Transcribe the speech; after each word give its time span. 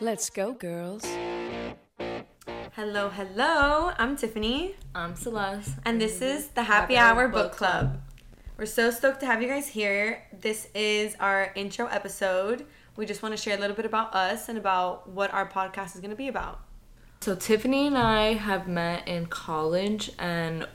Let's 0.00 0.30
go, 0.30 0.54
girls. 0.54 1.04
Hello, 2.72 3.10
hello. 3.10 3.92
I'm 3.98 4.16
Tiffanie, 4.16 4.72
I'm 4.94 5.14
Celeste. 5.14 5.72
and 5.84 6.00
this 6.00 6.22
is 6.22 6.48
the 6.48 6.62
Happy, 6.62 6.96
Hour 6.96 7.28
Book 7.28 7.52
Club. 7.52 8.00
We're 8.56 8.64
so 8.64 8.90
stoked 8.90 9.20
to 9.20 9.26
have 9.26 9.42
you 9.42 9.48
guys 9.48 9.68
here. 9.68 10.22
This 10.32 10.68
is 10.74 11.14
our 11.20 11.52
intro 11.56 11.88
episode. 11.88 12.64
We 12.96 13.04
just 13.04 13.22
want 13.22 13.36
to 13.36 13.42
share 13.42 13.54
a 13.54 13.60
little 13.60 13.76
bit 13.76 13.84
about 13.84 14.14
us 14.14 14.48
and 14.48 14.56
about 14.56 15.10
what 15.10 15.34
our 15.34 15.46
podcast 15.46 15.94
is 15.94 16.00
going 16.00 16.08
to 16.08 16.16
be 16.16 16.28
about. 16.28 16.60
So 17.20 17.36
Tiffanie 17.36 17.86
and 17.86 17.98
I 17.98 18.32
have 18.32 18.66
met 18.66 19.06
in 19.06 19.26
college 19.26 20.10
and 20.18 20.66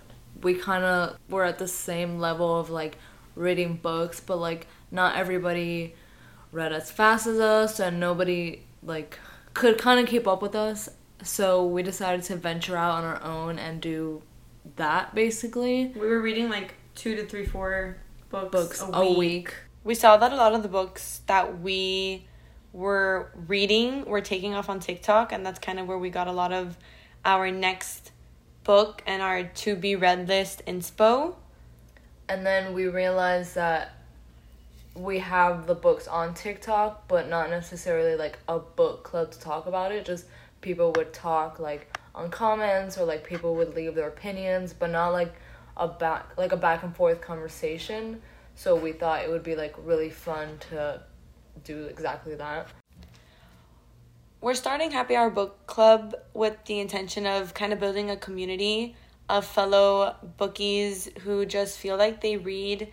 we 0.43 0.53
kind 0.53 0.83
of 0.83 1.17
were 1.27 1.43
at 1.43 1.57
the 1.57 1.67
same 1.67 2.19
level 2.19 2.59
of 2.59 2.69
like 2.69 2.99
reading 3.35 3.77
books, 3.77 4.19
but 4.19 4.37
like 4.37 4.67
not 4.91 5.15
everybody 5.15 5.95
read 6.51 6.73
as 6.73 6.91
fast 6.91 7.27
as 7.27 7.39
us 7.39 7.79
and 7.79 7.99
nobody 7.99 8.63
like 8.83 9.19
could 9.53 9.77
kind 9.77 9.99
of 9.99 10.07
keep 10.07 10.27
up 10.27 10.41
with 10.41 10.55
us. 10.55 10.89
So 11.23 11.65
we 11.65 11.83
decided 11.83 12.23
to 12.23 12.35
venture 12.35 12.75
out 12.75 12.91
on 12.95 13.03
our 13.03 13.23
own 13.23 13.59
and 13.59 13.81
do 13.81 14.21
that 14.75 15.13
basically. 15.15 15.87
We 15.95 16.07
were 16.07 16.21
reading 16.21 16.49
like 16.49 16.75
two 16.95 17.15
to 17.15 17.25
three, 17.25 17.45
four 17.45 17.97
books, 18.29 18.51
Books 18.51 18.83
a 18.93 19.13
week. 19.13 19.53
We 19.83 19.95
saw 19.95 20.17
that 20.17 20.31
a 20.31 20.35
lot 20.35 20.53
of 20.53 20.63
the 20.63 20.69
books 20.69 21.21
that 21.27 21.59
we 21.61 22.27
were 22.73 23.31
reading 23.47 24.05
were 24.05 24.21
taking 24.21 24.53
off 24.53 24.69
on 24.69 24.79
TikTok, 24.79 25.31
and 25.31 25.45
that's 25.45 25.59
kind 25.59 25.79
of 25.79 25.87
where 25.87 25.97
we 25.97 26.09
got 26.09 26.27
a 26.27 26.31
lot 26.31 26.53
of 26.53 26.77
our 27.25 27.51
next 27.51 28.11
book 28.63 29.03
and 29.05 29.21
our 29.21 29.43
to 29.43 29.75
be 29.75 29.95
read 29.95 30.27
list 30.27 30.61
inspo. 30.65 31.35
And 32.29 32.45
then 32.45 32.73
we 32.73 32.87
realized 32.87 33.55
that 33.55 34.00
we 34.95 35.19
have 35.19 35.67
the 35.67 35.75
books 35.75 36.07
on 36.07 36.33
TikTok, 36.33 37.07
but 37.07 37.29
not 37.29 37.49
necessarily 37.49 38.15
like 38.15 38.37
a 38.47 38.59
book 38.59 39.03
club 39.03 39.31
to 39.31 39.39
talk 39.39 39.65
about 39.65 39.91
it. 39.91 40.05
Just 40.05 40.25
people 40.61 40.91
would 40.95 41.13
talk 41.13 41.59
like 41.59 41.97
on 42.13 42.29
comments 42.29 42.97
or 42.97 43.05
like 43.05 43.23
people 43.25 43.55
would 43.55 43.75
leave 43.75 43.95
their 43.95 44.09
opinions, 44.09 44.73
but 44.73 44.89
not 44.89 45.09
like 45.09 45.33
a 45.77 45.87
back 45.87 46.37
like 46.37 46.51
a 46.51 46.57
back 46.57 46.83
and 46.83 46.95
forth 46.95 47.21
conversation. 47.21 48.21
So 48.55 48.75
we 48.75 48.91
thought 48.91 49.23
it 49.23 49.29
would 49.29 49.43
be 49.43 49.55
like 49.55 49.75
really 49.83 50.09
fun 50.09 50.57
to 50.69 51.01
do 51.63 51.85
exactly 51.85 52.35
that. 52.35 52.67
We're 54.41 54.55
starting 54.55 54.91
Happy 54.91 55.15
Hour 55.15 55.29
Book 55.29 55.67
Club 55.67 56.15
with 56.33 56.57
the 56.65 56.79
intention 56.79 57.25
of 57.25 57.53
kind 57.53 57.71
of 57.71 57.79
building 57.79 58.09
a 58.09 58.17
community 58.17 58.95
of 59.29 59.45
fellow 59.45 60.15
bookies 60.37 61.09
who 61.21 61.45
just 61.45 61.77
feel 61.77 61.95
like 61.95 62.21
they 62.21 62.37
read 62.37 62.91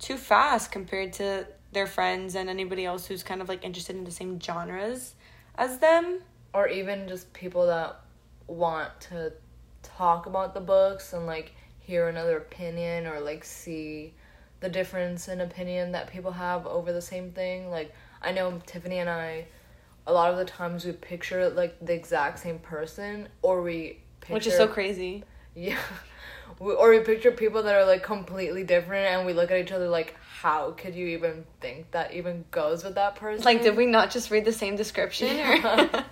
too 0.00 0.16
fast 0.16 0.72
compared 0.72 1.12
to 1.12 1.46
their 1.72 1.86
friends 1.86 2.34
and 2.34 2.50
anybody 2.50 2.84
else 2.84 3.06
who's 3.06 3.22
kind 3.22 3.40
of 3.40 3.48
like 3.48 3.64
interested 3.64 3.94
in 3.94 4.02
the 4.02 4.10
same 4.10 4.40
genres 4.40 5.14
as 5.54 5.78
them. 5.78 6.20
or 6.52 6.66
even 6.66 7.06
just 7.06 7.32
people 7.32 7.66
that 7.66 8.00
want 8.48 9.00
to 9.00 9.32
talk 9.84 10.26
about 10.26 10.52
the 10.54 10.60
books 10.60 11.12
and 11.12 11.26
like 11.26 11.52
hear 11.78 12.08
another 12.08 12.38
opinion 12.38 13.06
or 13.06 13.20
like 13.20 13.44
see 13.44 14.12
the 14.58 14.68
difference 14.68 15.28
in 15.28 15.40
opinion 15.40 15.92
that 15.92 16.10
people 16.10 16.32
have 16.32 16.66
over 16.66 16.92
the 16.92 17.00
same 17.00 17.30
thing 17.30 17.70
like 17.70 17.94
i 18.20 18.32
know 18.32 18.60
tiffanie 18.66 18.96
and 18.96 19.08
i 19.08 19.46
a 20.06 20.12
lot 20.12 20.30
of 20.30 20.36
the 20.36 20.44
times 20.44 20.84
we 20.84 20.92
picture 20.92 21.48
like 21.50 21.76
the 21.80 21.92
exact 21.94 22.38
same 22.40 22.58
person 22.58 23.28
or 23.42 23.62
we 23.62 24.00
picture 24.20 24.34
Which 24.34 24.46
is 24.46 24.56
so 24.56 24.66
crazy. 24.66 25.24
Yeah 25.54 25.78
we, 26.60 26.72
or 26.72 26.90
we 26.90 27.00
picture 27.00 27.30
people 27.30 27.62
that 27.62 27.74
are 27.74 27.84
like 27.84 28.02
completely 28.02 28.64
different 28.64 29.06
and 29.06 29.26
we 29.26 29.32
look 29.32 29.50
at 29.50 29.58
each 29.58 29.72
other 29.72 29.88
like 29.88 30.16
how 30.40 30.70
could 30.70 30.94
you 30.94 31.08
even 31.08 31.44
think 31.60 31.90
that 31.90 32.14
even 32.14 32.46
goes 32.50 32.82
with 32.82 32.94
that 32.94 33.14
person 33.14 33.44
Like, 33.44 33.62
did 33.62 33.76
we 33.76 33.84
not 33.84 34.10
just 34.10 34.30
read 34.30 34.46
the 34.46 34.52
same 34.54 34.74
description? 34.74 35.38
Or? 35.38 36.04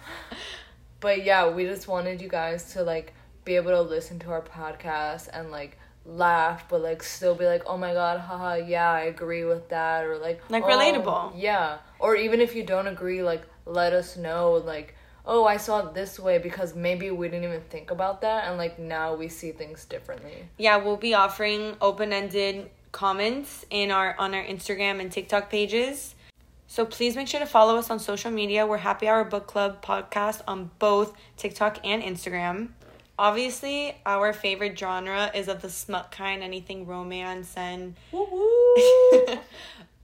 but 1.01 1.25
yeah, 1.25 1.49
we 1.49 1.65
just 1.65 1.89
wanted 1.89 2.21
you 2.21 2.29
guys 2.29 2.75
to 2.75 2.83
like 2.83 3.15
be 3.47 3.57
able 3.57 3.71
to 3.71 3.81
listen 3.81 4.19
to 4.19 4.31
our 4.31 4.43
podcast 4.43 5.31
and 5.33 5.51
like 5.51 5.79
laugh, 6.05 6.69
but 6.69 6.83
like 6.83 7.03
still 7.03 7.35
be 7.35 7.47
like, 7.47 7.63
oh 7.67 7.79
my 7.79 7.95
god, 7.95 8.21
haha, 8.21 8.57
yeah, 8.57 8.91
I 8.91 9.03
agree 9.03 9.47
with 9.47 9.71
that, 9.71 10.05
or 10.05 10.19
like 10.19 10.43
Like, 10.51 10.65
"Oh, 10.65 10.69
relatable. 10.69 11.33
Yeah, 11.35 11.79
or 11.99 12.15
even 12.15 12.43
if 12.43 12.55
you 12.55 12.65
don't 12.65 12.87
agree, 12.87 13.23
like 13.23 13.43
let 13.65 13.95
us 13.95 14.17
know, 14.17 14.53
like. 14.53 14.95
Oh, 15.31 15.45
I 15.45 15.59
saw 15.59 15.87
it 15.87 15.93
this 15.93 16.19
way 16.19 16.39
because 16.39 16.75
maybe 16.75 17.11
we 17.11 17.29
didn't 17.29 17.45
even 17.45 17.61
think 17.69 17.91
about 17.91 18.23
that, 18.23 18.49
and 18.49 18.57
like 18.57 18.79
now 18.79 19.15
we 19.15 19.29
see 19.29 19.53
things 19.53 19.85
differently. 19.85 20.49
yeah, 20.57 20.79
we'll 20.79 20.97
be 20.97 21.13
offering 21.13 21.77
open-ended 21.83 22.71
comments 22.93 23.67
in 23.69 23.91
our 23.91 24.17
on 24.19 24.35
our 24.35 24.43
Instagram 24.43 25.01
and 25.01 25.13
TikTok 25.13 25.51
pages. 25.51 26.15
So 26.67 26.87
please 26.87 27.15
make 27.15 27.29
sure 27.29 27.41
to 27.41 27.47
follow 27.47 27.77
us 27.77 27.91
on 27.91 27.99
social 27.99 28.31
media. 28.31 28.67
We're 28.67 28.79
Happy 28.79 29.07
Hour 29.07 29.25
Book 29.25 29.47
Club 29.47 29.83
podcast 29.83 30.41
on 30.49 30.71
both 30.79 31.15
TikTok 31.37 31.79
and 31.85 32.03
Instagram. 32.03 32.69
Obviously, 33.19 33.97
our 34.07 34.33
favorite 34.33 34.79
genre 34.79 35.31
is 35.35 35.49
of 35.49 35.61
the 35.61 35.69
smut 35.69 36.11
kind, 36.11 36.43
anything 36.43 36.87
romance 36.87 37.53
and 37.57 37.97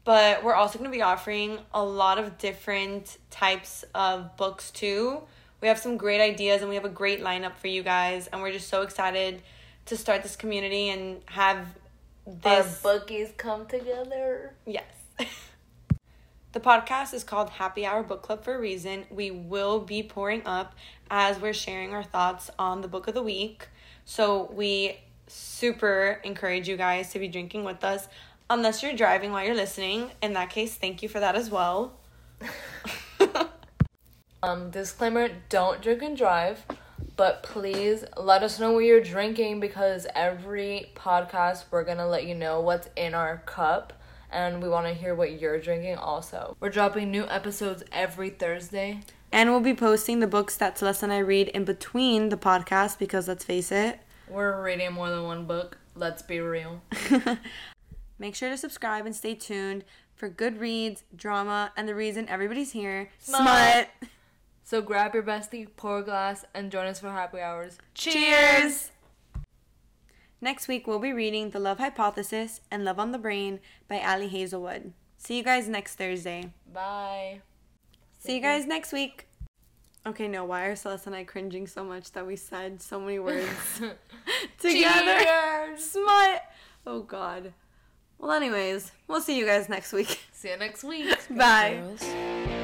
but 0.04 0.44
we're 0.44 0.54
also 0.54 0.78
going 0.78 0.91
to 0.91 0.97
be 0.97 1.03
offering 1.03 1.59
a 1.72 1.82
lot 1.82 2.19
of 2.19 2.38
different 2.38 3.19
types 3.31 3.84
of 3.94 4.37
books 4.37 4.70
too. 4.70 5.22
We 5.60 5.69
have 5.69 5.78
some 5.78 5.97
great 5.97 6.20
ideas 6.20 6.60
and 6.60 6.69
we 6.69 6.75
have 6.75 6.84
a 6.84 6.91
great 6.91 7.22
lineup 7.22 7.56
for 7.56 7.69
you 7.69 7.82
guys 7.82 8.26
and 8.26 8.42
we're 8.42 8.53
just 8.53 8.69
so 8.69 8.82
excited 8.82 9.42
to 9.87 9.97
start 9.97 10.22
this 10.22 10.37
community 10.37 10.91
and 10.91 11.22
have 11.26 11.66
this 12.26 12.84
Our 12.84 12.98
bookies 12.98 13.32
come 13.37 13.66
together. 13.66 14.54
Yes. 14.66 14.84
the 16.53 16.60
podcast 16.60 17.15
is 17.15 17.25
called 17.25 17.50
Happy 17.50 17.86
Hour 17.86 18.03
Book 18.03 18.22
Club 18.22 18.44
for 18.44 18.54
a 18.54 18.59
reason. 18.59 19.04
We 19.10 19.31
will 19.31 19.81
be 19.81 20.03
pouring 20.03 20.42
up 20.44 20.75
as 21.10 21.41
we're 21.41 21.54
sharing 21.54 21.94
our 21.94 22.04
thoughts 22.04 22.50
on 22.59 22.82
the 22.82 22.88
book 22.88 23.09
of 23.09 23.15
the 23.15 23.22
week. 23.22 23.69
So 24.04 24.50
we 24.53 24.98
super 25.26 26.21
encourage 26.25 26.69
you 26.69 26.76
guys 26.76 27.10
to 27.12 27.19
be 27.19 27.28
drinking 27.28 27.65
with 27.65 27.82
us 27.84 28.09
unless 28.54 28.82
you're 28.82 28.94
driving 28.94 29.32
while 29.32 29.44
you're 29.44 29.54
listening. 29.54 30.10
In 30.22 30.32
that 30.32 30.50
case, 30.50 30.75
thank 30.75 31.03
you 31.03 31.09
for 31.09 31.20
that 31.20 31.37
as 31.37 31.50
well. 31.50 31.92
Um, 34.44 34.69
disclaimer 34.69 35.31
don't 35.48 35.81
drink 35.81 36.03
and 36.03 36.15
drive, 36.15 36.66
but 37.16 37.42
please 37.42 38.04
let 38.19 38.42
us 38.42 38.60
know 38.60 38.72
what 38.72 38.84
you're 38.84 39.00
drinking 39.00 39.59
because 39.59 40.06
every 40.15 40.91
podcast 40.94 41.65
we're 41.70 41.82
gonna 41.82 42.06
let 42.06 42.26
you 42.26 42.34
know 42.34 42.60
what's 42.60 42.91
in 42.94 43.15
our 43.15 43.38
cup 43.47 43.94
and 44.31 44.62
we 44.62 44.69
wanna 44.69 44.92
hear 44.92 45.15
what 45.15 45.41
you're 45.41 45.59
drinking 45.59 45.97
also. 45.97 46.59
We're 46.60 46.69
dropping 46.69 47.10
new 47.10 47.25
episodes 47.25 47.84
every 47.91 48.28
Thursday. 48.28 49.00
And 49.32 49.50
we'll 49.50 49.60
be 49.60 49.72
posting 49.72 50.21
the 50.21 50.26
books 50.26 50.56
that 50.59 50.76
Celeste 50.76 51.04
and 51.04 51.12
I 51.15 51.21
read 51.21 51.48
in 51.48 51.65
between 51.65 52.28
the 52.28 52.36
podcast 52.36 52.98
because 52.98 53.26
let's 53.26 53.44
face 53.47 53.72
it, 53.72 53.98
We're 54.28 54.62
reading 54.62 54.92
more 54.92 55.09
than 55.09 55.22
one 55.22 55.47
book, 55.47 55.78
let's 55.94 56.21
be 56.21 56.41
real. 56.41 56.82
Make 58.19 58.35
sure 58.35 58.49
to 58.51 58.57
subscribe 58.57 59.07
and 59.07 59.15
stay 59.15 59.35
tuned 59.35 59.85
for 60.15 60.29
good 60.29 60.59
reads, 60.59 61.03
drama, 61.15 61.73
and 61.77 61.89
the 61.89 61.95
reason 61.95 62.29
everybody's 62.29 62.73
here. 62.73 63.11
Smut. 63.19 63.89
So 64.63 64.81
grab 64.81 65.15
your 65.15 65.23
bestie, 65.23 65.69
pour 65.77 65.99
a 65.99 66.03
glass, 66.03 66.45
and 66.55 66.71
join 66.71 66.87
us 66.87 67.01
for 67.01 67.11
happy 67.11 67.41
hours. 67.41 67.79
Cheers! 67.95 68.91
Next 70.41 70.69
week, 70.69 70.87
we'll 70.87 70.99
be 70.99 71.13
reading 71.13 71.51
The 71.51 71.59
Love 71.59 71.79
Hypothesis 71.79 72.61
and 72.71 72.85
Love 72.85 72.99
on 72.99 73.13
the 73.13 73.19
Brain 73.19 73.61
by 73.89 74.01
Ali 74.01 74.29
Hazelwood. 74.29 74.93
See 75.19 75.37
you 75.37 75.43
guys 75.43 75.69
next 75.69 75.97
Thursday. 75.97 76.53
Bye. 76.73 77.41
See 78.19 78.37
you 78.37 78.41
guys 78.41 78.67
next 78.67 78.93
week. 78.93 79.27
Okay, 80.07 80.29
no, 80.29 80.45
why 80.45 80.67
are 80.67 80.77
Celeste 80.77 81.07
and 81.07 81.17
I 81.17 81.25
cringing 81.25 81.67
so 81.67 81.83
much 81.83 82.13
that 82.13 82.27
we 82.27 82.37
said 82.37 82.83
so 82.83 83.01
many 83.01 83.19
words 83.19 83.49
together? 84.59 85.19
Cheers. 85.19 85.85
Smut! 85.85 86.43
Oh, 86.87 87.03
God. 87.03 87.55
Well, 88.25 88.33
anyways, 88.33 88.91
we'll 89.07 89.21
see 89.21 89.37
you 89.37 89.45
guys 89.45 89.69
next 89.69 89.93
week. 89.93 90.19
See 90.33 90.49
you 90.49 90.57
next 90.57 90.83
week. 90.83 91.15
Bye. 91.31 91.83
Girls. 92.01 92.64